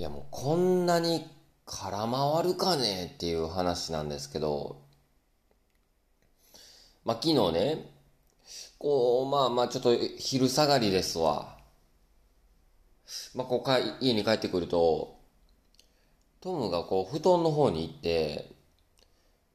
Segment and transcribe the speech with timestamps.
[0.00, 1.26] いやもうこんなに
[1.66, 4.80] 空回るかねっていう話なんですけど、
[7.04, 7.92] まあ昨日ね、
[8.78, 11.54] こう、まあまあちょっと昼下がりですわ。
[13.34, 15.18] まあこうか家に帰ってくると、
[16.40, 18.52] トムがこう布団の方に行って、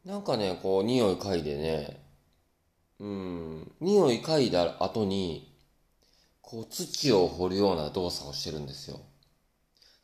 [0.06, 2.04] なんかね、こう匂い嗅いでね、
[3.00, 5.58] うん、匂い嗅いだ後に、
[6.44, 9.00] こう土を掘るような動作をしてるんですよ。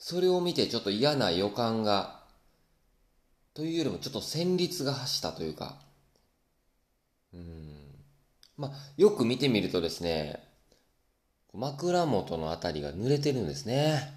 [0.01, 2.21] それを見てちょっと嫌な予感が、
[3.53, 5.77] というよりもちょっと旋律が走ったというか、
[7.35, 7.75] うん。
[8.57, 10.43] まあ、よく見てみるとですね、
[11.53, 14.11] 枕元のあたりが濡れてるんですね。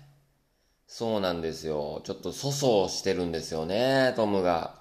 [0.87, 2.01] そうなんですよ。
[2.05, 4.81] ちょっと粗相してるんですよね、トムが。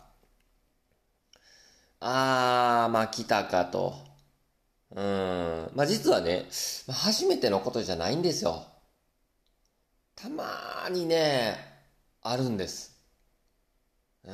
[1.99, 3.95] あー、まあ来たかと。
[4.91, 5.69] うん。
[5.75, 6.45] まあ実はね、
[6.89, 8.67] 初めてのことじゃないんですよ。
[10.15, 11.57] たまにね、
[12.21, 12.95] あるんです。
[14.25, 14.33] うん。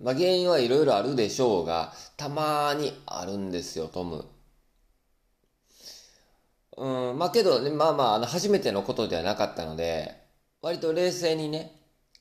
[0.00, 4.26] まあ原因はいろいろあるでしょうが、たまにあるんですよ、トム。
[6.76, 10.16] うん、まあけどね、まあまあ、あの、初めてのことではなかったので、
[10.62, 11.72] 割と冷静にね、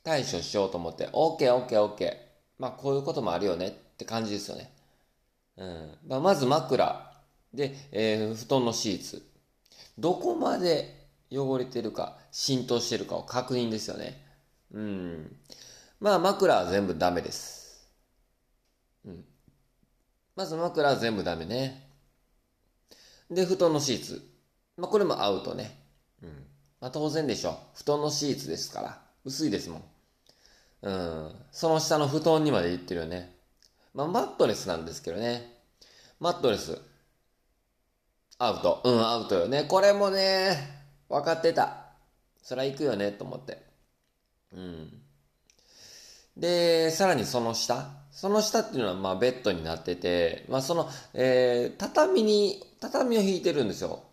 [0.03, 2.61] 対処しようと思って、オッケーオッケーオッケー。
[2.61, 4.71] まあこういうこともあるよねって感じですよね。
[5.57, 5.97] うん。
[6.07, 7.11] まあまず枕。
[7.53, 9.25] で、えー、布団のシーツ。
[9.97, 11.00] どこまで
[11.31, 14.21] 汚れてるか、浸透してるかを確認ですよね。
[14.73, 15.35] うん。
[15.99, 17.89] まあ枕は全部ダメです。
[19.05, 19.23] うん。
[20.35, 21.87] まず枕は全部ダメね。
[23.29, 24.21] で、布団のシーツ。
[24.77, 25.79] まあこれもアウトね。
[26.21, 26.29] うん。
[26.81, 27.57] まあ当然でしょ。
[27.75, 29.01] 布団のシーツですから。
[29.23, 29.83] 薄いですもん。
[30.81, 31.35] うん。
[31.51, 33.35] その下の布団にまで行ってるよね。
[33.93, 35.59] まあマットレスなんですけどね。
[36.19, 36.77] マットレス。
[38.37, 38.81] アウト。
[38.83, 39.65] うん、アウトよね。
[39.65, 40.80] これもね、
[41.11, 41.87] 分かってた。
[42.41, 43.61] そりゃ行くよね、と思って。
[44.53, 45.01] うん。
[46.37, 47.89] で、さらにその下。
[48.11, 54.03] その下っていうのは、まあ、ベッドになってて、まあ、その、えー、畳に、畳を引いてるんですよ。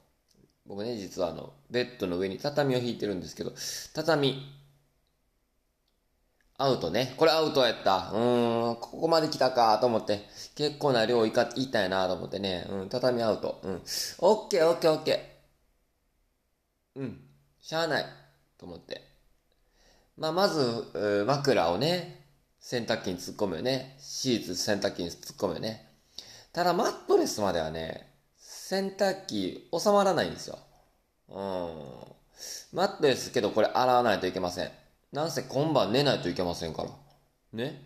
[0.67, 3.53] 僕ね、実はあの、ベッドの上に畳を引いてるんですけど、
[3.95, 4.55] 畳。
[6.61, 7.15] アウトね。
[7.17, 8.11] これアウトやった。
[8.13, 10.29] うーん、ここまで来たかと思って。
[10.57, 12.67] 結構な量いか、いったやなと思ってね。
[12.69, 13.61] うん、畳アウト。
[13.63, 13.83] うん。
[14.19, 15.38] オッケーオッケーオッケー。
[16.97, 17.21] うん、
[17.61, 18.07] しゃあない、
[18.59, 19.03] と思って。
[20.17, 22.27] まあ、まず、枕をね、
[22.61, 23.97] 洗濯機に突っ込むよね。
[24.01, 25.89] シーツ洗濯機に突っ込むよね。
[26.53, 30.59] ただ、マットレスまではね、洗濯機収まらないんですよ。
[31.29, 32.19] うん。
[32.73, 34.71] マットレスけどこれ洗わないといけません。
[35.13, 36.91] なんせ今晩寝ないといけませんから。
[37.53, 37.83] ね。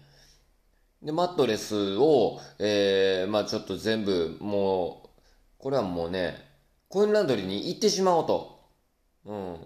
[1.03, 5.09] で、マットレスを、えー、まあちょっと全部、もう、
[5.59, 6.37] これはもうね、
[6.89, 8.52] コインランドリーに行ってしまおうと。
[9.25, 9.57] うん。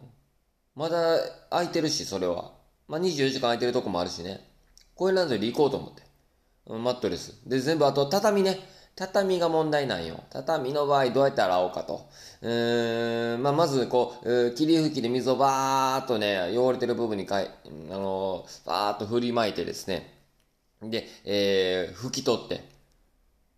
[0.74, 1.18] まだ
[1.50, 2.52] 空いてるし、それは。
[2.88, 4.40] まあ、24時間空いてるとこもあるしね。
[4.94, 6.02] コインランドリー行こうと思って。
[6.66, 7.40] うん、マットレス。
[7.46, 8.58] で、全部あと畳ね。
[8.96, 10.24] 畳が問題なんよ。
[10.30, 12.08] 畳の場合どうやって洗おうかと。
[12.40, 20.14] うーん、まあ、まずこう、霧吹きで水をバーっとね、汚れてる部分にかい、あのー、バーっと振りまいてですね。
[20.82, 22.64] で、えー、拭き取って。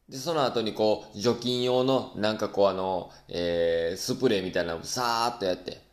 [0.09, 5.88] で、その後にこう、除菌用の、なんかこうあの、えー、スプレーみたいなのをさーっとやって。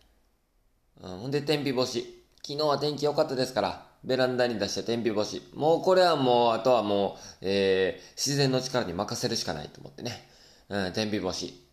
[1.02, 2.24] うん、ほんで、天日干し。
[2.46, 5.42] 昨日は天気良かったですから、ベランダに出して天日干し。
[5.54, 10.28] もうこれはもう、あとはもう、えー、自然の力に任せるしかないと思ってね。
[10.70, 11.66] うん、天日干し。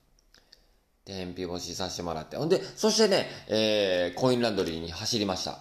[1.04, 2.36] 天日干しさせてもらって。
[2.36, 5.58] ほんで、そしてね、えー、コインランドリーに走りました。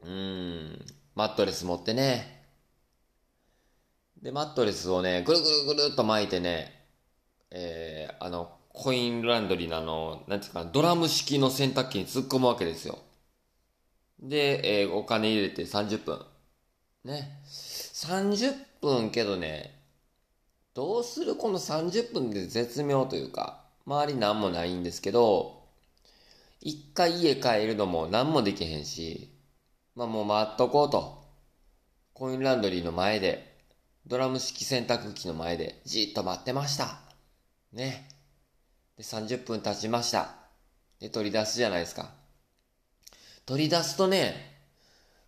[0.00, 2.46] うーん、マットレス持ってね。
[4.22, 6.86] で、マットレスをね、ぐるぐるぐるっと巻いてね、
[7.50, 12.98] えー、あの、コインランドリーのあの、なんていうか、ドラム式の洗濯機に突っ込むわけですよ。
[14.20, 16.24] で、えー、お金入れて30分。
[17.04, 17.40] ね。
[17.44, 19.78] 30分けどね、
[20.74, 25.62] どうするこの30分で絶妙というか、周り何もないんですけど、
[26.60, 29.30] 一回家帰るのも何もできへんし、
[29.94, 31.22] まあもう待っとこうと。
[32.14, 33.56] コインランドリーの前で、
[34.06, 37.00] ドラム式洗濯機の前でじっと待ってました。
[37.72, 38.08] ね。
[39.02, 40.30] で、30分経ちました。
[41.00, 42.10] で、取り出すじゃないですか。
[43.44, 44.60] 取り出すとね、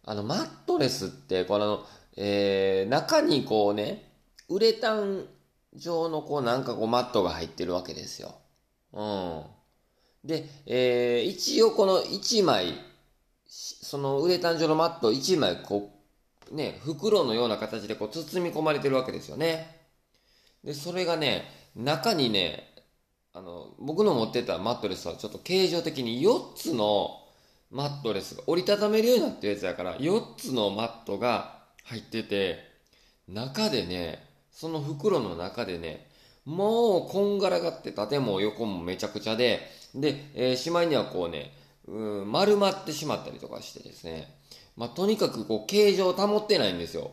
[0.04, 1.84] あの、マットレスって、この、
[2.16, 4.12] えー、中にこうね、
[4.48, 5.26] ウレタン
[5.74, 8.36] 状のこうなんかこうマットが入ってるわけですよ。
[8.92, 9.42] うん。
[10.22, 12.74] で、えー、一応この1枚、
[13.46, 15.90] そのウレタン状のマット1枚こ
[16.52, 19.80] うね、袋のような形でこう包み込まれてるわけですよね。
[20.62, 21.44] で、それがね、
[21.74, 22.73] 中にね、
[23.34, 27.20] あの、僕の持ってたマットレスはちょっと形状的に4つの、
[27.72, 32.60] マットレスが折りたためるようになってるやつやから、4つのマットが入ってて、
[33.28, 36.06] 中でね、その袋の中でね、
[36.44, 41.52] もうこんがらがって縦も横もめちゃくちゃで、で、えー、しまいにはこうね、
[41.88, 44.32] うん、丸まってしまったりとかしてですね、
[44.76, 47.10] まあ、とにかくこう形状を保ってないんですよ。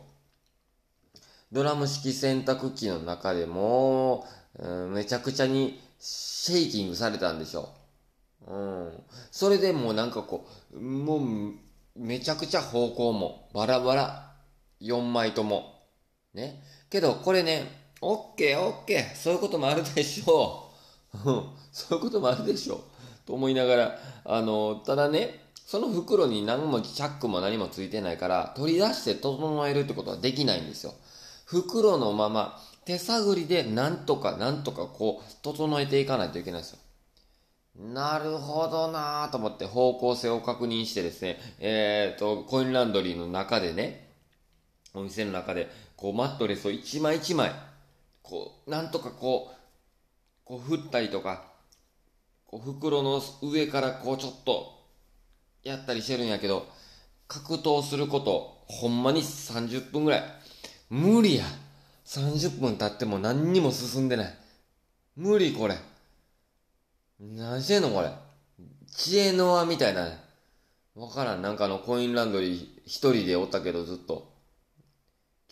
[1.50, 4.26] ドラム式洗濯機の中でも、
[4.58, 7.68] うん、めちゃくちゃにシェイキングされたんでしょ
[8.48, 8.52] う。
[8.52, 8.56] う
[8.88, 9.02] ん。
[9.30, 11.20] それでもうなんかこう、もう、
[11.94, 14.32] めちゃくちゃ方向もバラバラ。
[14.80, 15.80] 4枚とも。
[16.34, 16.60] ね。
[16.90, 19.14] けど、これね、オッケーオッケー。
[19.14, 20.72] そういうこともあるでしょ
[21.14, 21.18] う。
[21.70, 22.80] そういうこともあるでしょう。
[23.24, 30.94] と思いながら、あの、ただね、その袋に何もチャックも何もついてないから、取り出して整えるってことはできないんですよ。
[31.44, 36.78] 袋のまま、手探りでなんとかなんとかこう、整えていかないといけないんですよ。
[37.78, 44.10] なるほどなぁと思って方向性を確認してですね、えっ、ー、と、コインランドリーの中でね、
[44.94, 47.52] お店の中で、こうマットレスを一枚一枚、
[48.22, 49.56] こう、なんとかこう、
[50.44, 51.44] こう振ったりとか、
[52.46, 54.82] こう袋の上からこうちょっと、
[55.62, 56.66] やったりしてるんやけど、
[57.26, 60.22] 格闘すること、ほんまに30分ぐらい。
[60.90, 61.44] 無理や。
[62.06, 64.34] 30分経っても何にも進んでない。
[65.16, 65.76] 無理これ。
[67.20, 68.10] 何してんのこれ。
[68.90, 70.08] 知恵の輪みたいな。
[70.94, 71.42] わからん。
[71.42, 74.32] なんかあのコインランドリー一人でおったけどずっと。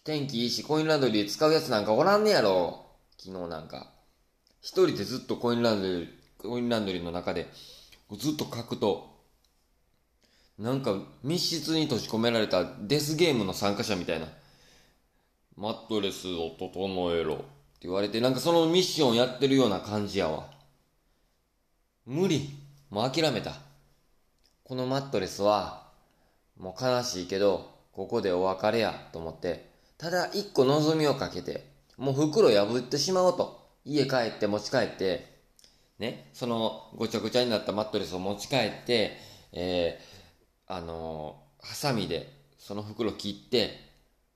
[0.04, 2.86] 天気いいし、コインランドリー使うやつなんかおらんねやろ。
[3.18, 3.90] 昨日なんか。
[4.60, 6.08] 一人でずっとコインランドリー、
[6.38, 7.48] コインランドリーの中で、
[8.18, 9.10] ずっと書くと、
[10.58, 14.26] なんか密室に閉じ込められたデスゲームの参加者みたいな。
[15.60, 17.44] マットレスを整えろって
[17.82, 20.48] 言われて、なんかそのミッションやってるような感じやわ。
[22.06, 22.48] 無理。
[22.88, 23.52] もう諦めた。
[24.64, 25.86] このマットレスは、
[26.56, 29.68] もう悲しいけど、ここでお別れやと思って、
[29.98, 31.66] ただ一個望みをかけて、
[31.98, 33.60] もう袋破ってしまおうと。
[33.84, 35.42] 家帰って持ち帰って、
[35.98, 39.18] ね、そのごちゃごちゃになったマットレスを持ち帰って、
[39.52, 43.78] えー、あのー、ハサミでその袋切って、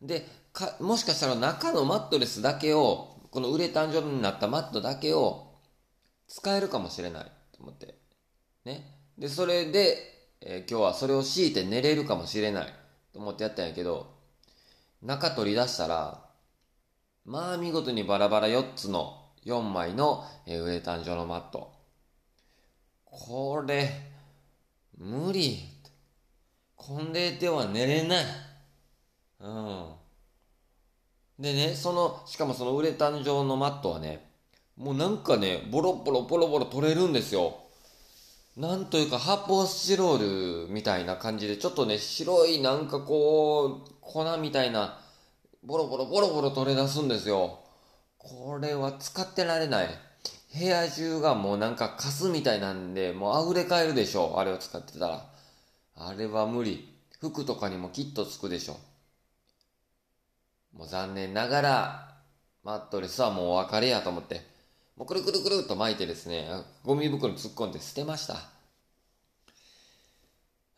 [0.03, 5.59] で、か、もしかしたら中のマットレスだけを、このウレタン状になったマットだけを
[6.29, 7.99] 使えるかもしれないと思って。
[8.65, 8.99] ね。
[9.19, 9.99] で、それで、
[10.41, 12.73] えー、今日はそれを敷いて寝れるかもしれない
[13.13, 14.15] と思ってやったんやけど、
[15.03, 16.25] 中取り出したら、
[17.25, 21.73] まあ見事にバラバラ4つの4枚の、えウレタン状のマット。
[23.05, 23.91] これ、
[24.97, 25.59] 無理。
[26.77, 28.25] これでは寝れない。
[29.41, 30.04] うん。
[31.39, 34.31] でね、その、しかもそのウレタン状のマットはね、
[34.77, 37.59] もうなんかね、ボロボロボロボロ取れるんですよ。
[38.57, 45.01] なんというか発泡スチロールみたいな感じで、ちょっとね、白いなんかこう、粉みたいな、
[45.65, 47.61] ボロボロボロボロ取れ出すんですよ。
[48.19, 49.89] これは使ってられない。
[50.57, 54.39] 部屋中がもうなんかカスみたいなんで、もう溢れ返るでしょ。
[54.39, 55.27] あれを使ってたら。
[55.97, 56.97] あれは無理。
[57.21, 58.77] 服とかにもきっとつくでしょ。
[60.77, 62.15] もう残念ながら、
[62.65, 64.43] マットレスはもうお別れやと思って、
[64.97, 66.49] もうくるくるくるっと巻いてですね、
[66.85, 68.37] ゴミ袋に突っ込んで捨てました。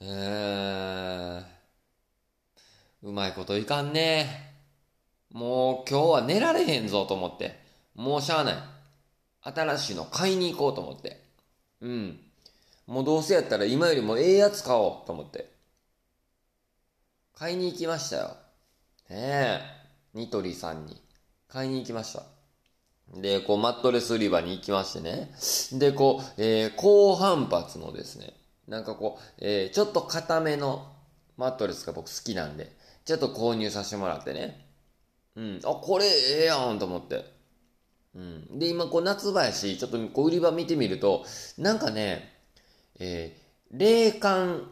[0.00, 1.40] えー
[3.06, 4.54] ん、うまいこといかんね。
[5.32, 7.58] もう今日は寝られへんぞと思って。
[7.94, 8.54] もうしゃあない。
[9.42, 11.22] 新しいの買いに行こうと思って。
[11.80, 12.20] うん。
[12.86, 15.50] もうどうせやったら今よりもええやつ買おうと思って。
[17.34, 18.36] 買いに行きましたよ。
[19.08, 19.85] ねえ。
[20.16, 20.96] ニトリさんに。
[21.46, 22.22] 買いに行きました。
[23.20, 25.30] で、こう、マットレス売り場に行きましてね。
[25.78, 28.32] で、こう、えー、高反発のですね、
[28.66, 30.90] なんかこう、えー、ちょっと硬めの
[31.36, 34.66] マットレスが僕好きなんで、ちょっと購入させてもらってね。
[35.36, 35.60] うん。
[35.64, 37.26] あ、これええやんと思って。
[38.14, 38.58] うん。
[38.58, 41.26] で、今こう夏場やし、ちょっとこう売り場見てみると、
[41.58, 42.32] なんかね、
[42.98, 44.70] えー、冷感、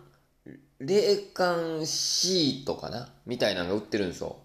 [0.80, 3.12] 冷感シートかな？
[3.26, 4.38] みたいなのが売ってるんですよ。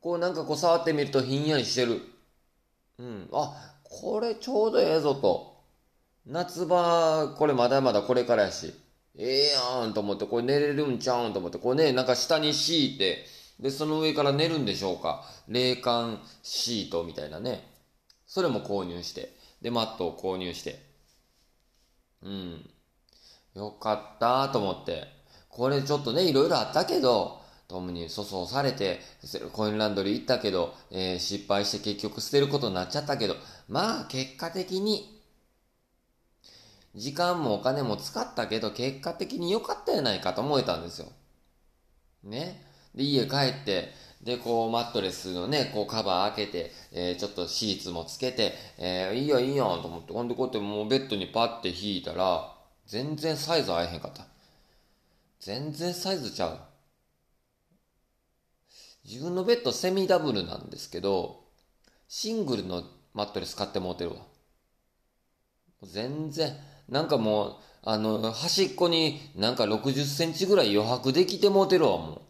[0.00, 2.00] こうなんかこう触ってみるとひんやりしてる。
[2.98, 3.28] うん。
[3.32, 5.62] あ、これちょうどええぞと。
[6.26, 8.74] 夏場、これまだまだこれからやし。
[9.16, 13.24] ええやんと思って、これ寝れるんちゃうんと思って、これね、なんか下に敷いて、
[13.58, 15.24] で、その上から寝るんでしょうか。
[15.48, 17.68] 冷感シートみたいなね。
[18.26, 19.34] それも購入して。
[19.60, 20.80] で、マットを購入して。
[22.22, 22.70] うん。
[23.54, 25.08] よかったと思って。
[25.48, 27.39] これちょっとね、いろいろあったけど、
[27.70, 29.00] トムに粗相されて、
[29.52, 33.36] コインランドリー行ったけど、えー、失敗して結局捨てることになっちゃったけど、
[33.68, 35.20] まあ結果的に、
[36.94, 41.06] 時間もお金も使ったけど、結果的に良かったやないかと思えたんですよ。
[42.24, 42.62] ね。
[42.94, 52.52] で、家帰って、で、こう、マットレスのね、こう、カバー開けて、えー、ちょっとシーツもつけて、えー、いいよいいよと思って、ほんでこうやってもうベッドにパッて引いたら、
[52.86, 54.26] 全然サイズ合えへんかった。
[55.38, 56.58] 全然サイズちゃう。
[59.04, 61.44] 自分のベッドセミダブルなんですけど、
[62.08, 64.26] シングルのマットレス買ってもうてるわ。
[65.82, 66.56] 全然、
[66.88, 72.22] なんかもう、あの、端っこになんか60センチぐらい余白できてもうてるわ、も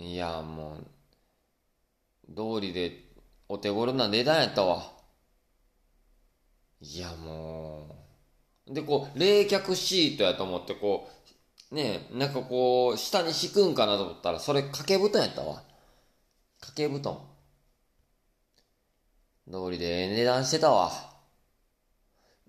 [0.00, 0.02] う。
[0.02, 3.10] いや、もう、通りで
[3.48, 4.92] お手頃な値段やったわ。
[6.80, 7.96] いや、も
[8.66, 8.74] う。
[8.74, 11.17] で、こう、冷却シートやと思って、こう、
[11.70, 15.62] ねなんかこう、下に敷くんかなと思ったら、それ掛け布団やったわ。
[16.60, 17.18] 掛け布団。
[19.50, 20.92] 通りで値段してたわ。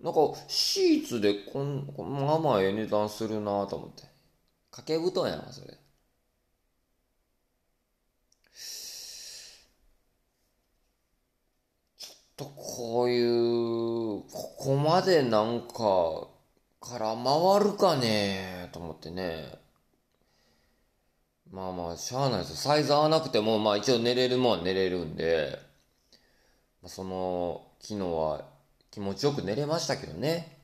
[0.00, 4.04] なんか、シーツでこん、まあまあええ値段するなと思って。
[4.70, 5.78] 掛け布団やな、それ。
[11.98, 16.28] ちょっとこういう、ここまでなんか、
[16.80, 19.58] から回るかねと思ってね。
[21.50, 22.56] まあまあ、しゃあないですよ。
[22.56, 25.58] サイズ合わなくても、まあ一応寝れるもんは寝れるんで、
[26.82, 28.44] ま、その、昨日は
[28.90, 30.58] 気持ちよく寝れましたけどね。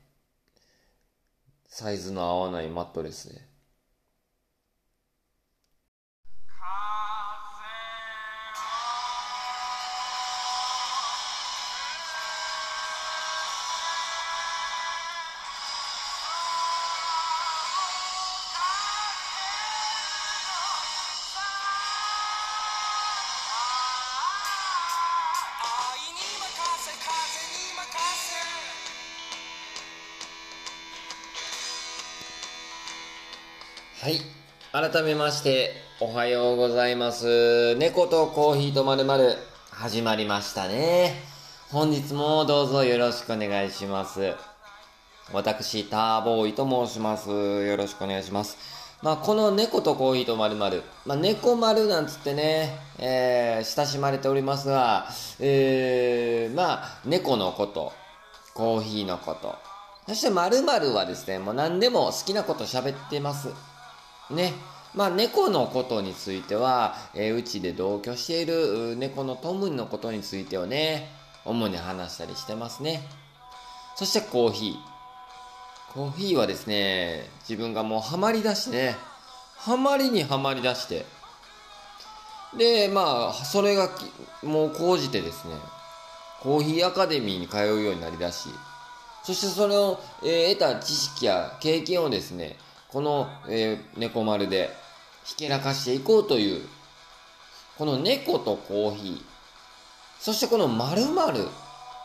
[1.67, 3.46] サイズの合わないマットレスで。
[33.99, 34.21] はい。
[34.71, 37.73] 改めまして、おはようございます。
[37.77, 39.33] 猫とコーヒーとまるまる
[39.71, 41.15] 始まりましたね。
[41.71, 44.35] 本日もどうぞよろしくお願いします。
[45.33, 47.31] 私、ターボーイと申します。
[47.31, 48.59] よろしくお願いします。
[49.01, 50.83] まあ、この猫とコーヒーとまるまる。
[51.07, 55.07] まあ、猫丸なんつってね、えー、親しまれておりますが、
[55.39, 57.93] えー、まあ、猫のこと、
[58.53, 59.55] コーヒーのこと、
[60.07, 63.49] そして〇〇はですね、もう何でも好きなこと喋ってます。
[64.31, 64.53] ね。
[64.93, 71.09] まあ、猫のことについては、えー、うちで同居している猫のトムのことについてはね、
[71.45, 73.07] 主に話したりしてますね。
[73.95, 74.97] そしてコーヒー。
[75.93, 78.95] コーヒーはですね、自分がもうハマりだしてね、
[79.55, 81.05] ハマりにはまりだして、
[82.57, 83.89] で、まあ、それが
[84.43, 85.55] もう講じてですね、
[86.41, 88.49] コーヒーアカデミーに通うようになりだし、
[89.23, 92.57] そしてそれを、えー、得た知識や経験をですね、
[92.97, 94.71] この、えー、猫丸で
[95.23, 96.63] ひけらかしていこうという、
[97.77, 99.21] この猫とコーヒー、
[100.19, 101.47] そしてこの〇〇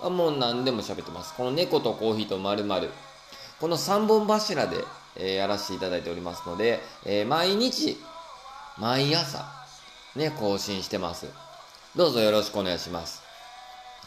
[0.03, 1.33] はもう何でも喋ってます。
[1.33, 2.91] この猫とコーヒーと〇〇。
[3.59, 4.85] この3本柱で、
[5.17, 7.97] えー、やらせていただいておりますので、えー、毎日、
[8.77, 9.47] 毎朝、
[10.15, 11.27] ね、更新してます。
[11.97, 13.23] どうぞよろしくお願いします。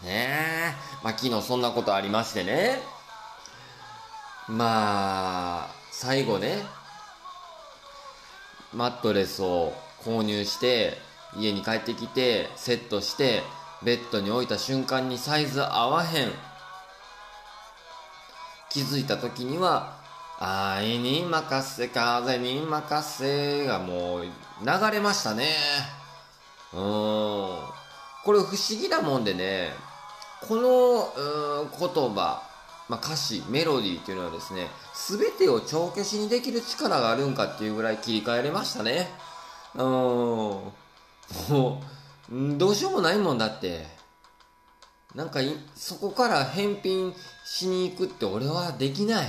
[0.03, 0.27] ね
[0.69, 0.73] え。
[1.03, 2.77] まあ、昨日そんなことありましてね。
[4.47, 6.61] まあ、最後ね、
[8.75, 10.97] マットレスを購入して、
[11.37, 13.41] 家に帰ってきて、セットして、
[13.83, 16.31] ベッドに置いた瞬間にサイズ合わへん。
[18.69, 19.97] 気づいた時には、
[20.39, 24.31] 愛に任せ、風に任せがもう流
[24.91, 25.47] れましたね。
[26.73, 26.81] うん。
[26.81, 29.71] これ不思議なもんでね、
[30.47, 31.13] この、
[31.79, 32.43] 言葉、
[32.87, 39.09] まあ、歌詞、メロディーっていうのはですね、すべてを帳消しにできる力があるんかっていうぐらい切り替えれましたね。
[39.73, 39.81] うん。
[39.83, 40.71] も
[42.31, 43.87] う、どうしようもないもんだって。
[45.15, 45.39] なんか
[45.75, 47.13] そこから返品
[47.45, 49.27] しに行くって俺はできない。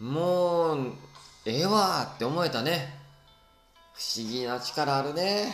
[0.00, 0.92] もう、
[1.44, 2.98] ええわって思えたね。
[3.94, 5.52] 不思議な力あるね。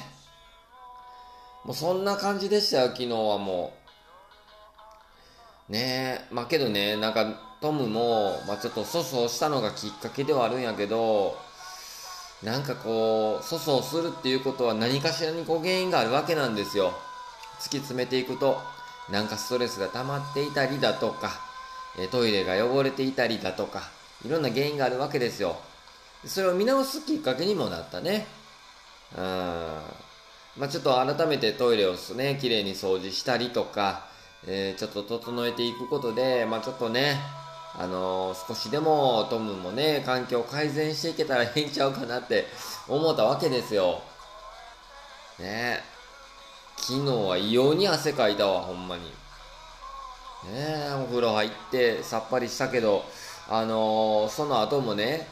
[1.65, 3.82] もうそんな感じでしたよ、昨日はもう。
[5.69, 7.25] ねえ、まあけどね、なんか
[7.61, 11.37] トムも、まあちょっと粗相したのがきっかけではあるんやけど、
[12.43, 16.93] なんかこう、粗相するっていうことは何かしらにこう原因があるわけなんですよ。
[17.61, 18.61] 突き詰めていくと、
[19.11, 21.31] なんかストレスが溜まっていたりだとか、
[22.11, 23.91] トイレが汚れていたりだとか、
[24.27, 25.57] いろんな原因があるわけですよ。
[26.25, 28.27] それを見直すきっかけにもなったね。
[29.17, 29.23] うん。
[30.57, 34.12] まあちょっと改めてトイレをね、綺麗に掃除したりとか、
[34.47, 37.17] えー、ちょっと整えていくことで、まあちょっとね、
[37.79, 42.47] あのー、少しでもトムもね、環境改善していけたらええんちゃうかなって
[42.89, 44.03] 思ったわけですよ。
[45.39, 45.81] ね
[46.77, 49.05] 昨日は異様に汗かいたわ、ほんまに。
[50.53, 53.05] ねお風呂入ってさっぱりしたけど、
[53.49, 55.29] あのー、その後もね、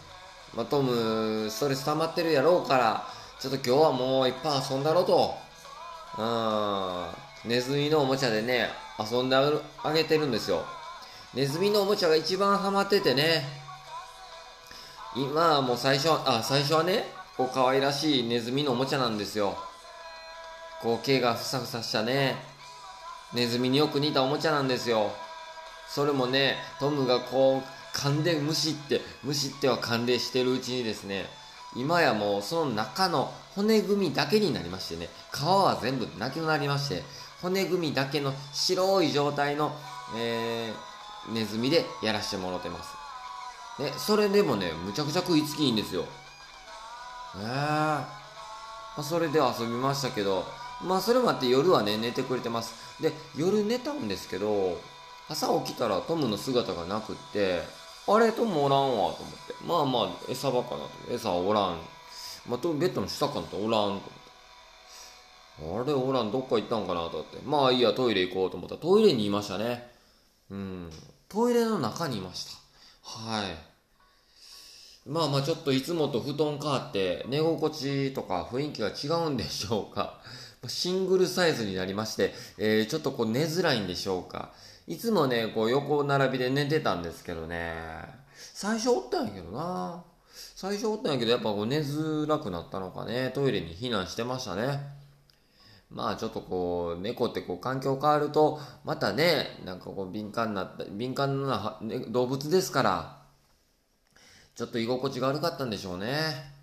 [0.55, 3.07] まあ、トム、ストレス溜まってるやろうから、
[3.39, 5.35] ちょっと今日はもういっぱい遊んだろと。
[6.19, 6.23] う
[7.47, 7.51] ん。
[7.51, 8.69] ネズミのおもちゃでね、
[9.09, 10.65] 遊んであげてるんですよ。
[11.35, 13.45] ネズミのおもちゃが一番ハマっててね。
[15.17, 17.05] 今はもう最初は、あ、最初はね、
[17.37, 19.57] こう可愛らしいネズミのおもちゃなんですよ。
[20.83, 22.37] こう毛がふさふさしたね、
[23.33, 25.13] ネズミによく似たおもちゃなんですよ。
[25.89, 31.27] それもね、トムがこう、噛んでむしって、むしっては噛んでしてるうちにですね、
[31.77, 37.03] 今やもうその中の骨組みだけになりましてね、皮は全部なくなりまして、
[37.43, 39.73] 骨組みだけの白い状態の、
[40.17, 42.95] えー、ネズミでやらしてもらってます。
[43.83, 46.05] ね、それでもね、むちゃくちゃ食いつきいいんですよ。
[47.37, 48.07] えー、ま
[48.99, 50.45] あ、それで遊びましたけど、
[50.83, 53.03] まあそれもあって夜はね、寝てくれてます。
[53.03, 54.79] で、夜寝たんですけど、
[55.29, 57.63] 朝起きたらトムの姿がなくって、
[58.09, 59.55] あれトムおらんわと思って。
[59.65, 60.91] まあまあ、餌場かなと。
[61.11, 61.79] 餌おらん。
[62.49, 64.20] まあ、ベッドの下かなとおらんと。
[65.59, 67.39] あれおらん、どっか行ったんかなと思って。
[67.45, 69.91] まあいいや、トイレ行こうと思ったら、トイレにいましたね。
[70.51, 70.91] うん。
[71.29, 72.53] トイレの中にいました。
[73.03, 73.71] はい。
[75.07, 80.21] まあまあちょっといつもと布団変わって寝心地とか雰囲気が違うんでしょうか。
[80.67, 84.53] シングルサイズになりまして、えー、ちょっとこう寝づらいんでしょうか。
[84.87, 87.75] いつもね、こう横並びで寝てたんですけどね。
[88.35, 90.05] 最初おったんやけどな。
[90.55, 95.00] 最初おったんやけど、やっぱこう寝づらくなったのかね、トイレに避難してましたね。
[95.91, 103.23] まあちょっとこう、猫ってこう環境変わると、またね、なんかこう敏感な、敏感な、動物ですから、
[104.55, 106.61] ちょっと居心地が悪かったんでしょうね。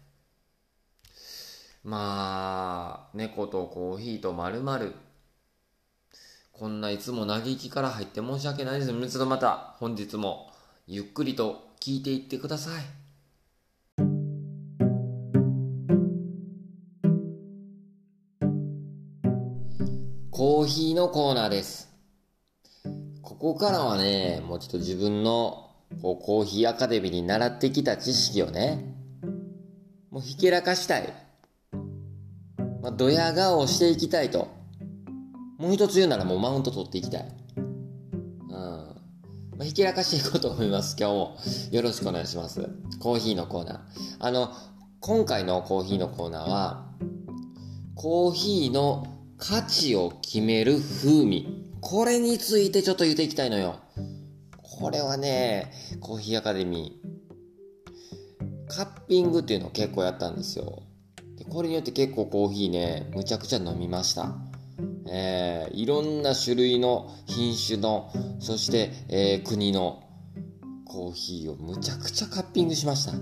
[1.83, 4.95] まあ、猫とコーヒーと〇〇。
[6.53, 8.91] こんないつも嘆きから入って申し訳ないです。
[8.91, 10.51] ちょっとまた本日も
[10.87, 13.06] ゆっくりと聞いていってください。
[20.67, 21.89] ヒーのコーナーです。
[23.21, 28.93] ここからはね、もうちょっと自分のこうコーヒーアカデミーに習ってきた知識をね、
[30.11, 31.13] もうひけらかしたい。
[32.81, 34.49] まあ、ドヤ顔をしていきたいと。
[35.57, 37.27] もう一つ言うならもうマウント取っていきたい。
[37.57, 38.51] うん。
[38.51, 38.95] ま
[39.61, 40.95] あ、ひけらかしていこうと思います。
[40.99, 41.37] 今日も。
[41.71, 42.69] よろしくお願いします。
[42.99, 43.79] コーヒーのコーナー。
[44.19, 44.51] あの、
[44.99, 46.85] 今回のコーヒーのコーナーは、
[47.95, 51.63] コーヒーの価値を決める風味。
[51.79, 53.79] これについてちょっと言っていきたいのよ。
[54.61, 60.83] これはね、コーヒーアカデミー、カッピングっていうのを結構やったんですよ。
[61.37, 64.35] でこれによって結構コーヒーね、むちゃくちゃ飲みました。
[65.09, 70.03] えー、いろんな種類の品種の、そして、えー、国の
[70.85, 73.13] コーヒーをむちゃくちゃカッピングしました。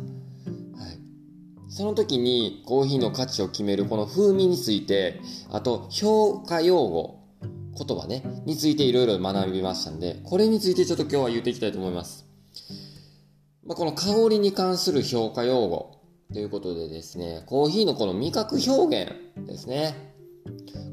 [1.75, 5.19] その時にコーヒーの価値を決めるこの風味について、
[5.51, 7.19] あと評価用語、
[7.77, 12.29] 言葉ね、についていろいろ学びましたんで、これについてちょっと今日は言っていきたいと思います。
[13.65, 15.99] まあ、この香りに関する評価用語
[16.31, 20.15] ということでですね、コーヒーのこの味覚表現ですね。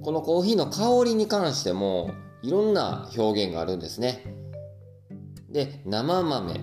[0.03, 2.11] このコーヒーの香りに関しても
[2.43, 4.25] いろんな表現があるんですね。
[5.49, 6.61] で、生豆、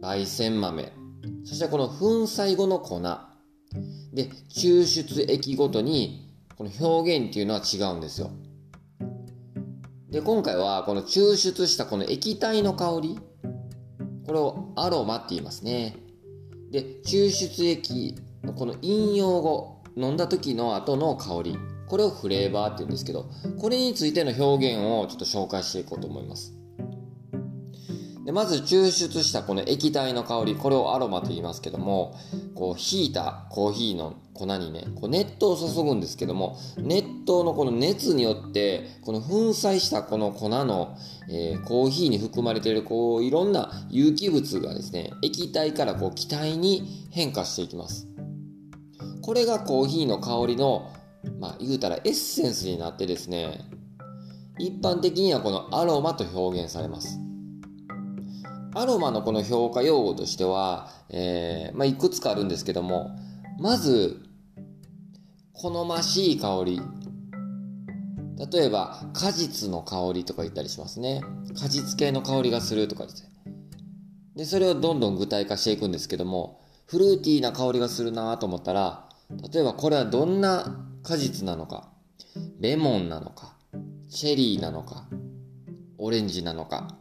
[0.00, 0.92] 焙煎豆、
[1.44, 3.00] そしてこの粉砕後の粉、
[4.12, 8.30] で、抽出液ごとに、この表現っていうのは違うんですよ。
[10.10, 13.18] で、今回はこの抽出したこの液体の香り、
[14.26, 15.96] これをアロマって言いますね。
[16.70, 21.58] で、抽出液のこの飲用後、飲んだ時の後の香り、
[21.88, 26.54] これをフレーバーって言うんですけど、これについての表現をちょっと紹介していこうと思います。
[28.24, 32.14] でまず抽出したこの液体の香り、これをアロマと言いますけども、
[32.54, 40.96] こう、ひいたコーヒーの粉にね、こう熱湯を注ぐんですけども、熱湯のこの熱によって、この粉砕したこの粉の、
[41.28, 48.06] えー、コーヒーに含まれている、こう、いろんな有機物がですね、液体からこう、気体に変化していきます。
[49.20, 50.92] これがコーヒーの香りの、
[51.40, 53.68] まあ、言うたらエッセンスになってですね、
[54.58, 57.18] 一般的にはこのアロマと表現されます。
[58.74, 63.16] アロマのこの評価用語としては、えー、まあ、いくつかあるんですけども、
[63.58, 64.22] まず、
[65.52, 66.80] 好ましい香り。
[68.50, 71.20] 例えば果実の香りとか言ったりしますね。
[71.60, 73.30] 果実系の香りがするとかですね。
[74.34, 79.08] でそれをどんどん具体化していくんですけどもフルーティーな香りがするなと思ったら
[79.52, 81.90] 例えばこれはどんな果実なのか。
[82.58, 83.54] レモンなのか。
[84.08, 85.06] チェリーなのか。
[85.98, 86.96] オレンジなのか。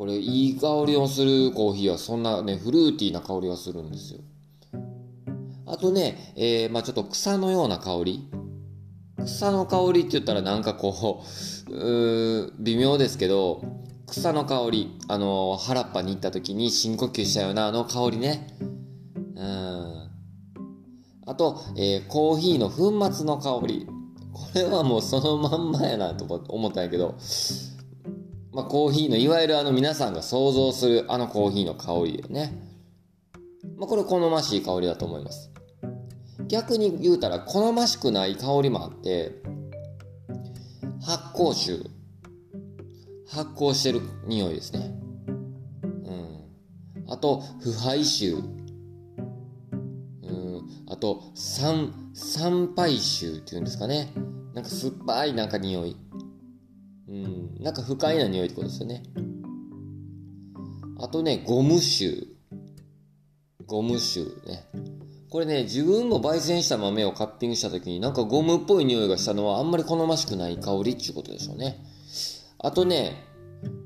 [0.00, 4.20] これいい香りをするコーヒーはそんなねフルーティーな香りがするんですよ
[5.66, 8.30] あとね、えー、まあちょっと草のような香り
[9.24, 11.22] 草の香りって言ったらなんかこ
[11.68, 13.62] う、う微妙ですけど、
[14.06, 18.56] 草の香り、あの、原っぱに行った時に深呼吸したようなあの香りね。
[19.36, 20.10] うん。
[21.26, 23.86] あと、えー、コーヒーの粉末の香り。
[24.32, 27.16] これはもうそのまんまやなと思ったんやけど、
[28.52, 32.52] まあ、コーヒーの、いわゆるあの皆さんが想像するあのコーヒーの香りよね。
[33.76, 35.50] まあ、これ好ましい香りだと思います。
[36.48, 39.40] 逆に言うたら好ましくない香りもあって
[41.00, 41.84] 発酵臭。
[43.28, 44.92] 発酵してる匂いですね。
[45.78, 47.12] うん。
[47.12, 48.42] あと腐敗臭。
[50.22, 50.68] うん。
[50.88, 54.12] あと酸酸敗臭っていうんですかね。
[54.52, 55.96] なんか酸っぱいなんか匂い。
[57.10, 57.62] うん。
[57.62, 59.02] なんか不快な匂いってことですよね。
[60.98, 62.26] あとねゴム臭。
[63.66, 64.66] ゴム臭ね。
[65.30, 71.84] これね、自分も焙煎した豆をカッピングした時になんかゴムっぽい匂いがしたのはあんまり好ましくない香りっていうことでしょうね。
[72.58, 73.24] あとね、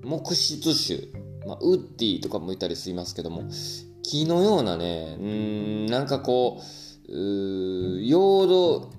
[0.03, 1.25] 木質種。
[1.47, 3.45] まあ、ウッディとかも言ったりしますけども、
[4.03, 6.63] 木のようなね、うん、なんかこ
[7.09, 8.91] う、うヨード、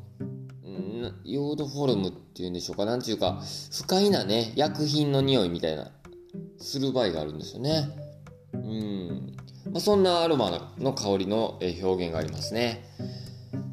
[1.23, 3.41] ヨードフォルムっていうんでしょうか、なんていうか、
[3.71, 5.91] 不快なね、薬品の匂いみたいな、
[6.57, 7.89] する場合があるんですよね。
[8.53, 9.35] うん。
[9.71, 12.83] まあ、そんなアロマの香りの表現がありますね。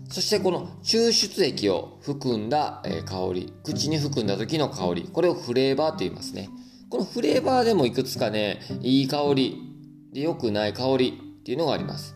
[0.09, 6.51] そしてこの抽出液を含んだ香り、口に含んだ時の香り、これをフレーバーと言いますね。
[6.91, 9.57] このフレーバーでもいくつかね、いい香り
[10.13, 12.15] で良くない香りっていうのがあります。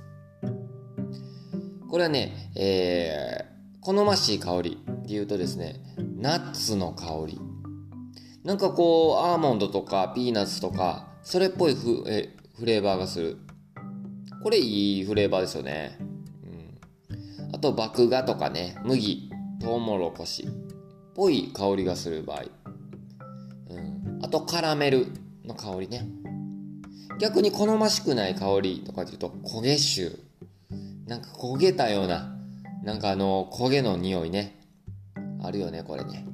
[1.91, 3.46] これはね、えー、
[3.87, 5.77] 好ましい香りで言うとですね、
[6.17, 7.41] ナッツの香り。
[8.43, 13.37] なんかこう、アーモンドとかピーナッツとか、それっぽいフえフレーバーがする。
[14.43, 15.97] これいいフレーバーですよね。
[16.43, 17.55] うん。
[17.55, 20.51] あと、麦芽とかね、麦、トウモロコシっ
[21.15, 22.43] ぽい香りがする場合。
[23.71, 24.19] うん。
[24.21, 25.07] あと、カラメル
[25.45, 26.09] の香りね。
[27.21, 30.19] 逆に好ましくない香りとかっていうと、焦げ臭。
[31.07, 32.36] なんか焦げたような、
[32.87, 34.61] なんかあの、焦げの匂いね。
[35.43, 36.25] あるよね、これね。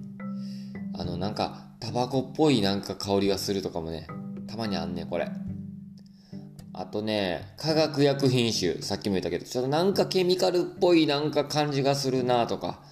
[0.99, 4.07] あの、なんか、タバコっぽいなんか香りがするとかもね、
[4.47, 5.31] たまにあんね、これ。
[6.75, 12.83] あとね、化学薬品種、さっきも言ったけど、ちょっとなんかケミカルっぽいなんか感じがするなとか、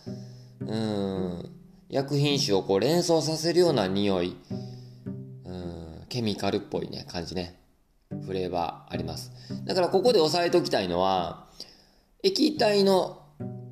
[0.60, 1.50] うん、
[1.90, 4.36] 薬品種をこう連想させるような匂い、
[5.44, 7.60] うん、ケミカルっぽいね、感じね。
[8.24, 9.32] フレーバーあります。
[9.66, 11.46] だからここで押さえておきたいのは、
[12.22, 13.19] 液体の、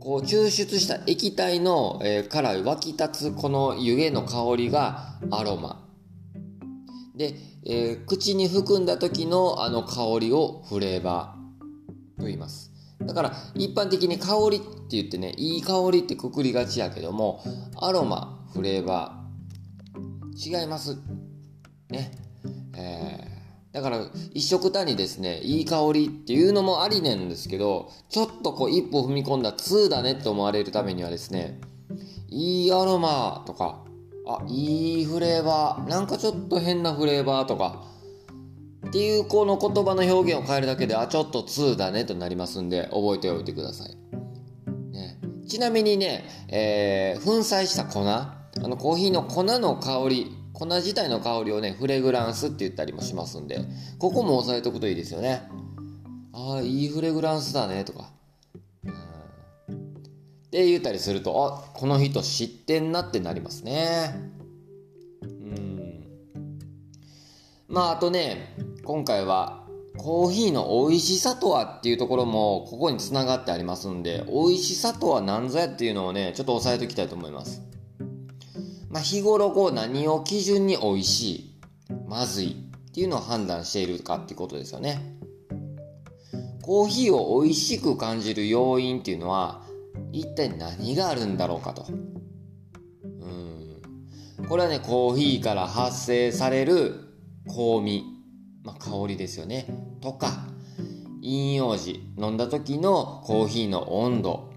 [0.00, 5.84] こう抽出した液体の、えー、から湧き立つこの湯気の香りがアロマ。
[7.16, 7.34] で、
[7.64, 12.72] えー、口に含んだ時のあの香りをフレーバーと言います。
[13.00, 17.42] だから一般的に香りって言ってね、いい香りってくくりがちやけども、
[17.80, 20.96] アロマ、フレーバー、違います。
[21.90, 22.12] ね。
[22.76, 23.37] えー、
[23.72, 31.60] だから一色単にですね、いい香りっていうのもありなんですけど、ちょっとこう一歩踏み込んだ2だねって思われるためにはですね、
[32.28, 33.84] いいアロマとか、
[34.26, 35.88] あ、いいフレーバー。
[35.88, 37.84] なんかちょっと変なフレーバーとか。
[38.86, 43.96] っていうこの言葉の表現を変えるだけで、あ、ちょっと2だねとなりますんで、覚えておいてください。
[44.92, 53.60] ね、ちなみにね、えー、粉砕した粉、あのコーヒーの粉の香り、粉自体の香りをね、フレグランスって言ったりもしますんで、
[53.98, 55.42] ここも押さえておくといいですよね。
[56.32, 58.10] ああ、いいフレグランスだねとか。
[60.48, 64.32] って言ったりすると、あ、この人知ってんなってなりますね。
[65.22, 66.04] うん。
[67.68, 69.64] まあ、あとね、今回は、
[69.96, 77.62] コーヒーの美味しさとはっていうところも、ここに繋がってありますんで、美味しさとは何ぞやっていうのをね、ちょっと押さえておきたいと思います。
[78.90, 81.60] まあ、日頃こう何を基準に美味しい、
[82.06, 82.52] まずい
[82.88, 85.18] っていうのを判断しているかっていうことですよね。
[86.62, 89.62] コーヒーを美味しく感じる要因っていうのは、
[90.12, 91.86] 一体何があるんだろうかと。
[94.38, 94.46] うん。
[94.48, 96.94] これはね、コーヒーから発生される
[97.46, 98.04] 香味、
[98.64, 99.66] まあ、香りですよね。
[100.00, 100.46] とか、
[101.22, 104.50] 飲用時、飲んだ時のコーヒーの温度。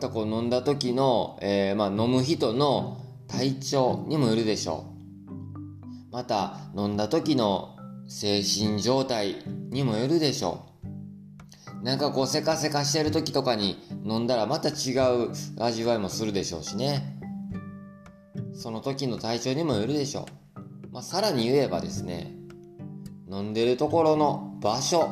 [0.00, 2.96] またこう飲んだ時の、えー、まあ、飲む人の
[3.28, 4.86] 体調にもよるでしょ
[5.28, 6.10] う。
[6.10, 7.76] また飲んだ時の
[8.08, 10.64] 精神状態にもよるでしょ
[11.82, 11.84] う。
[11.84, 17.20] なんかこうせかせかしてる時とかに飲んだらまた違う味わいもするでしょうしね。
[18.54, 20.92] その時の体調にもよるでしょう。
[20.92, 22.32] まあ、さらに言えばですね、
[23.30, 25.10] 飲んでるところの場所、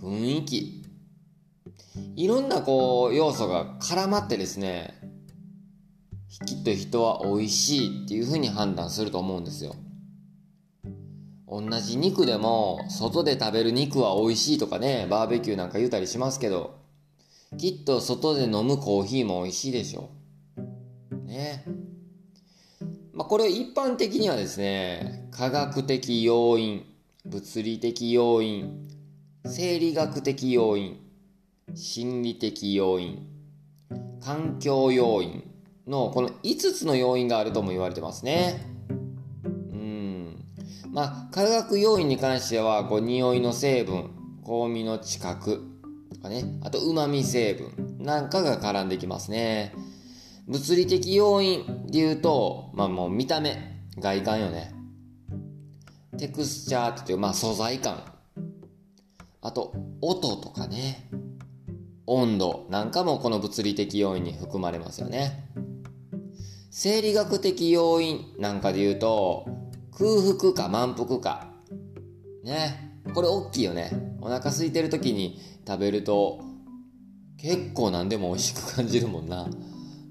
[0.00, 0.73] 雰囲気、
[2.16, 4.94] いろんなこう要素が絡まってですね、
[6.46, 9.76] きっと人は美味しいっていうふうに判断すると思うんですよ。
[11.46, 16.80] 同じ肉でも外で食べる肉は美味しいとかねバーベキューなんか言うたりしますけど
[17.58, 20.10] きっと外で飲むコーヒーも美味しいでしょ
[20.56, 21.64] うね
[23.12, 26.84] まあこれ一般的にはですね科学的要因
[27.24, 28.88] 物理的要因
[29.44, 31.03] 生理学的要因
[31.74, 33.26] 心理的要因
[34.20, 35.44] 環境要因
[35.86, 38.66] のこの5つの要因があるとも言われてますね。
[39.44, 40.44] うん
[40.92, 44.10] まあ、化学要因に関しては、こう、匂いの成分、
[44.46, 45.62] 香味の知覚
[46.14, 49.74] とかね、あと、旨味成分なんかが絡んできますね。
[50.46, 54.74] 物理的要因で言うと、まあもう見た目、外観よね。
[56.16, 58.04] テクスチャーっていう、まあ素材感。
[59.42, 61.08] あと、音とかね。
[62.06, 65.48] 温度なんかもこの物理的要因に含まれますよね。
[66.70, 69.46] 生理学的要因なんかで言うと、
[69.96, 71.52] 空腹か満腹か。
[72.42, 73.02] ね。
[73.14, 74.16] これ大きいよね。
[74.20, 76.42] お腹空いてる時に食べると
[77.36, 79.46] 結構何でも美味しく感じるもんな。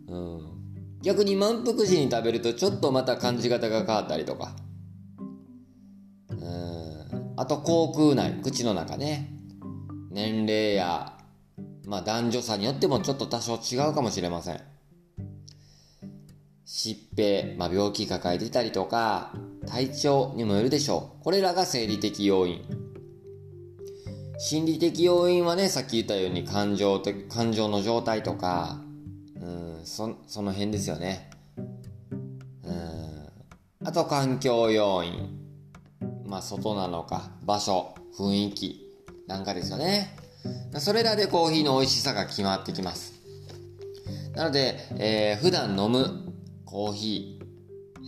[0.08, 0.54] うん。
[1.02, 4.56] 逆に満腹時に食べるとちょっとまた感じ方が変わったりとか。
[6.30, 7.34] うん。
[7.36, 9.32] あと口腔内、口の中ね。
[10.12, 11.13] 年齢や、
[11.86, 14.62] まあ男女差によってもちょっと多少違うかもしれません。
[16.66, 19.32] 疾病、まあ、病気抱えてたりとか、
[19.68, 21.24] 体調にもよるでしょう。
[21.24, 22.62] これらが生理的要因。
[24.40, 28.82] 心理的要因はね、さっき言ったように感情、感情の状態とか、
[29.40, 31.30] うん、そ、その辺ですよね。
[32.64, 33.88] うん。
[33.88, 35.40] あと環境要因。
[36.26, 38.92] まあ、外なのか、場所、雰囲気
[39.28, 40.23] なんかですよね。
[40.80, 43.14] それらでコーヒーの美味しさが決まってきます。
[44.36, 46.34] なので、えー、普段飲む
[46.66, 47.44] コーヒー、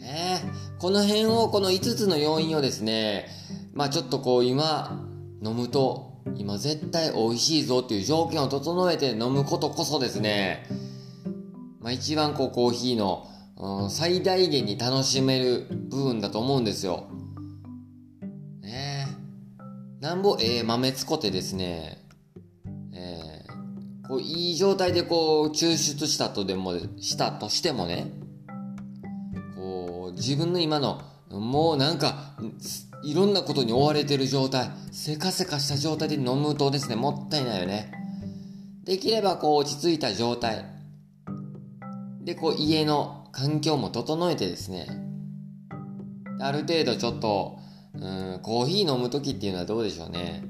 [0.05, 0.39] ね。
[0.79, 3.27] この辺を、この5つの要因をですね、
[3.73, 5.03] まあちょっとこう今
[5.43, 10.67] 飲むと、今絶対美味しいぞっていう条件を整えて飲むことこそですね、
[11.79, 17.07] まあ一番こうコーヒーの、うん、最大限に楽しめる部分だと思うんですよ。
[18.61, 19.07] ね
[20.01, 22.04] なんぼええ豆つこてですね、
[22.95, 28.11] えー、こういい状態でこう抽出したとでも、したとしてもね
[29.55, 32.35] こう、自分の今の、もうなんか、
[33.03, 37.91] いろんなことに追われてる状態、せかせかした状態で飲むとですね、もったいないよね。
[38.83, 40.65] できればこう落ち着いた状態。
[42.21, 44.87] で、こう家の環境も整えてですね、
[46.39, 47.59] ある程度ちょっと、
[47.93, 50.43] うん、コーヒー飲む時っていうのはどうでしょうね。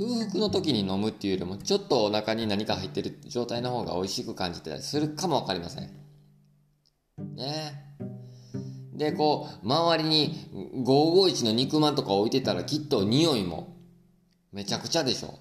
[0.00, 5.90] 空腹の時に飲むっていうよりも、ちょっとお腹に何か入ってる状態の方が美味しく感じてたりするかもわかりません。
[7.36, 7.84] ね
[8.94, 10.48] で、こう、周りに
[10.86, 13.76] 551の肉まんとか置いてたらきっと匂いも
[14.52, 15.38] めちゃくちゃでしょ。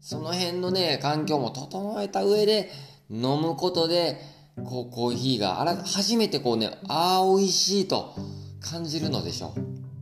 [0.00, 2.70] その辺のね、環境も整えた上で
[3.08, 4.20] 飲むことで、
[4.66, 8.14] こう、コーヒーがあら、初めてこうね、ああ、美味しいと
[8.60, 9.54] 感じるのでしょ。
[9.54, 9.93] ね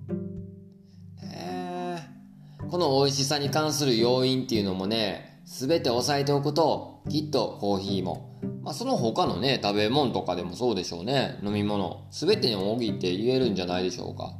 [2.72, 8.32] この美味しさに関する要因っていうのもね、すべて押さえておくと、きっとコーヒーも
[8.62, 11.38] まあ、その他のね、食べ物とかでもそうでしょうね。
[11.42, 12.06] 飲み物。
[12.10, 14.32] すべてに多いって言えるんじゃないでしょうか。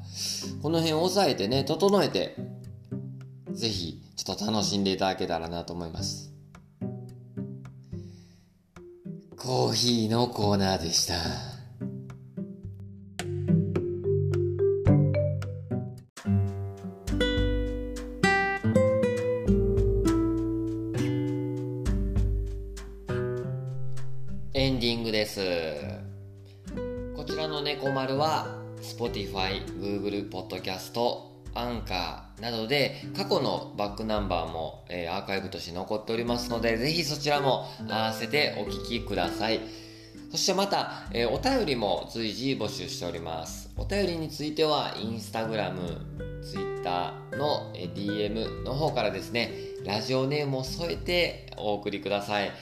[0.63, 2.35] この辺押さえてね、整えて、
[3.51, 6.33] ぜひ、ちょっと楽しんでいただけたらなと思います。
[9.37, 11.52] コーヒーのコーナーでした。
[28.23, 28.47] は
[28.81, 30.93] Spotify、Google Podcast、
[31.55, 39.59] アンカーなどで過去のバックナンバーも、えー、アーカイブとして残っておりますので、ぜひそちらも合わせてお聞きください。
[40.31, 43.71] そしてまた、えー、お便りも随時募集しております。
[43.77, 45.81] お便りについては、インスタグラム、
[46.45, 49.51] ツイッターの、え、DM の方からですね、
[49.85, 52.53] ラジオネームを添えてお送りください。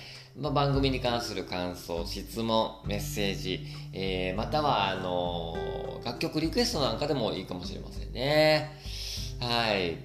[0.41, 8.71] まあ、番組に関する感想、質問、メッセージ、えー、または、あのー、楽曲リクエストなんかでもいいかもしれませんね。
[9.39, 9.99] はい。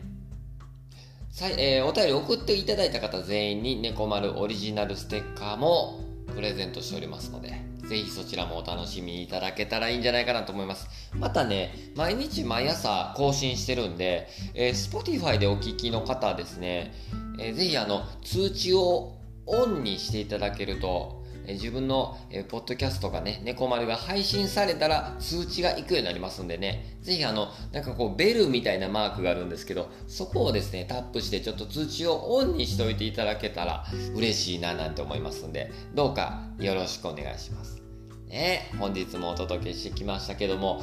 [1.32, 6.02] さえー、お便り送っていただいた方全員に猫丸オリジナルステッカーも
[6.34, 7.54] プレゼントしておりますので、
[7.88, 10.90] ぜひそちらもお楽しみいただけたらいいんじゃないかなと思います。
[11.14, 16.94] またね、毎日毎朝更新してるんで、えー、Spotify でお聞きの方ですね、
[17.40, 19.15] えー、ぜひあの、通知を
[19.46, 37.82] オンにしていただけると、え、自分の、え、ポッドキャストがね、猫丸が配信されたら通知が行くようになりますんでね、ぜひあの、なんかこう、ベルみたいなマークがあるんですけど、そこをですね、タップしてちょっと通知をオンにしておいていただけたら嬉しいななんて思いますんで、どうかよろしくお願いします。
[38.28, 40.82] ね、本日もお届けしてきましたけども、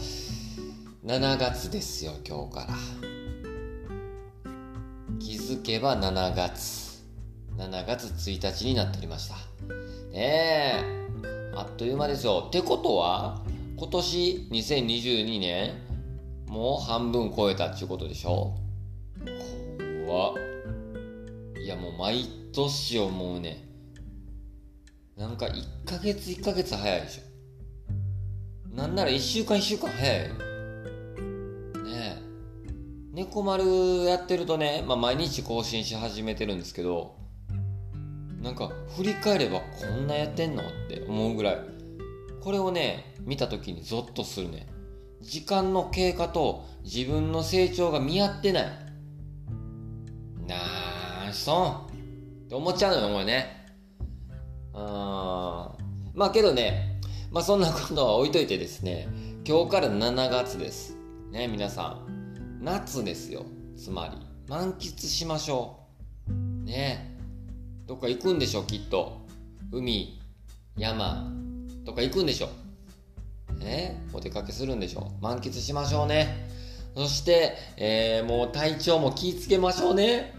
[1.04, 2.76] 7月ですよ、今日から。
[5.18, 6.81] 気づけば7月。
[7.56, 9.34] 7月1日になっておりました。
[10.10, 10.84] ねえ、
[11.54, 12.44] あっという間ですよ。
[12.48, 13.42] ってことは、
[13.76, 15.74] 今年2022年、
[16.46, 18.54] もう半分超えたっていうことでしょ
[20.06, 20.34] 怖
[21.58, 23.64] いやもう毎年思うね。
[25.16, 27.32] なんか1ヶ月1ヶ月早いでしょ。
[28.74, 30.34] なんなら1週間1週間早いね
[31.84, 32.16] え
[33.12, 33.64] 猫丸
[34.04, 37.16] やってるとね、まあ、毎日更新し始めてるんですけど
[38.42, 41.58] なんか振り返ればこんなやってんのって思うぐらい
[42.40, 44.66] これをね見た時にゾッとするね
[45.20, 48.64] 時間の経過と自分の成長が見合ってない
[50.46, 51.86] なーそん
[52.46, 53.66] って思っちゃうのよこれね
[54.74, 55.72] あ
[56.14, 56.92] まあけどね
[57.32, 59.08] まあそんなことは置いといてですね、
[59.46, 60.98] 今日から7月です。
[61.30, 62.60] ね、皆さん。
[62.60, 63.46] 夏ですよ。
[63.74, 64.18] つまり。
[64.48, 65.78] 満喫しましょ
[66.28, 66.32] う。
[66.66, 67.11] ね。
[67.92, 69.20] どっか行くんでしょ、きっと。
[69.70, 70.18] 海、
[70.78, 71.30] 山、
[71.84, 72.48] とか行くんでしょ。
[73.58, 74.02] ね。
[74.14, 75.12] お出かけするんでしょ。
[75.20, 76.48] 満喫しましょうね。
[76.96, 80.32] そして、えー、もう体調も気ぃつけましょうね。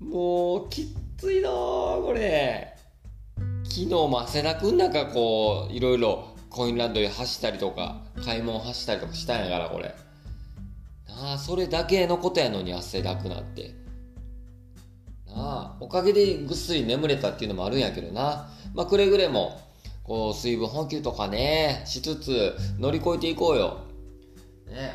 [0.00, 0.84] もう、きっ
[1.16, 2.76] ついなこれ。
[3.64, 9.94] 昨日も汗だくん中こういろいろコインランドリー走ったりとか買い物走ったりとかしたんやからこれ
[11.08, 13.79] なあそれだけのことやのに汗だくなって
[15.34, 18.48] なあおかげでぐっすり眠れたっていうのもあるんやけどな。
[18.74, 19.60] まあくれぐれも
[20.02, 23.78] こう水分補給とかねしつつ乗り越えていこうよ。
[24.66, 24.92] ね。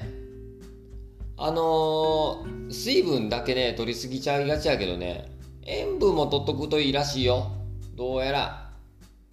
[1.38, 5.30] あのー、水分だけね取りすぎちゃいがちやけどね
[5.64, 7.52] 塩分も取っとくといいらしいよ。
[7.96, 8.72] どうやら。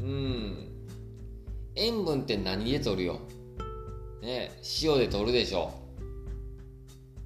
[0.00, 0.68] うん。
[1.74, 3.20] 塩分って何で取るよ。
[4.20, 4.52] ね。
[4.82, 5.72] 塩で取るでしょ。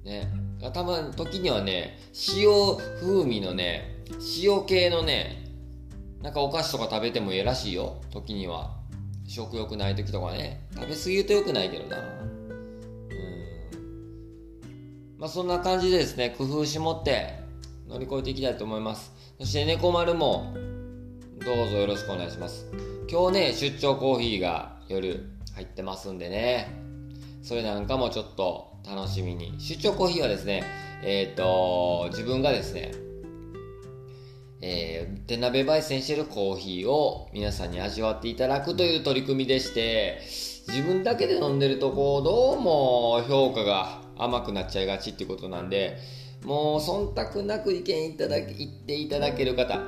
[0.03, 0.46] ね。
[0.73, 1.99] たまに時にはね
[2.35, 2.49] 塩
[2.99, 4.03] 風味のね
[4.41, 5.45] 塩系のね
[6.21, 8.01] なんかお菓子とか食べてもいいらしいよ。
[8.11, 8.75] 時には。
[9.27, 10.65] 食欲ない時とかね。
[10.73, 11.97] 食べ過ぎるとよくないけどな。
[11.97, 12.07] うん。
[15.19, 17.39] まあそんな感じでですね工夫しもって
[17.87, 19.13] 乗り越えていきたいと思います。
[19.39, 20.53] そして猫丸も
[21.45, 22.65] どうぞよろしくお願いします。
[23.09, 26.67] 今日ね、出張コーヒーが夜入ってますんでね、
[27.41, 29.53] それなんかもちょっと楽しみに。
[29.59, 30.63] 出張コーヒーはですね、
[31.03, 32.93] えっ、ー、と、自分がですね、
[34.61, 40.21] えー、手鍋焙煎してるコーヒーを皆さんに味わっていただくという取り組みでして、
[40.67, 45.97] 自分だけで飲んでるとこう、どうも評価が甘くなっちゃいがちっていうことなんで、
[46.43, 49.79] もう忖度なく意見いただけ、言っていただける方、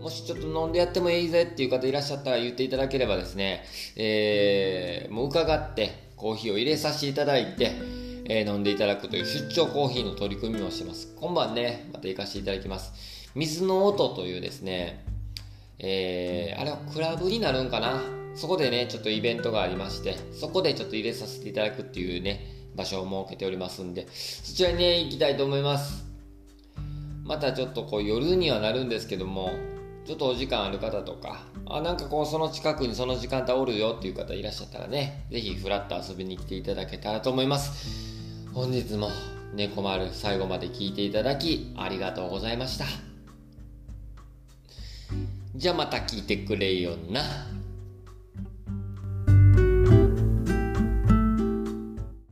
[0.00, 3.64] もしちょっと飲んでやってもいいぜっていう方いらっしゃったら言っていただければですね、
[3.96, 7.72] えー、もう伺ってコーヒーを入れさせていただいて、
[8.26, 11.12] えー、飲んでいただくという出張コーヒーの取り組みをしてます。
[11.20, 12.92] 今晩ね、また行かせていただきます。
[13.34, 15.04] 水の音というですね、
[15.80, 18.00] えー、あれはクラブになるんかな？
[18.36, 26.04] そこでね、ちょっとイベントがありまして、そこでちょっと入れさせていただくっていうね、場所を設けておりますんで、そちらにね、行きたいと思います。
[27.24, 29.50] またちょっとこう夜にはなるんですけども、
[30.04, 38.48] ちょっとお時間ある方とか、あ、なんかこう、その近くにその時間帯おるよっていう方いらっしゃったらね、ぜひフラッと遊びに来ていただけたらと思います。
[38.52, 39.10] 本日も
[39.54, 42.84] 猫丸最後まで聞いていただきありがとうございました。
[45.54, 47.20] じゃあまた聞いてくれよな。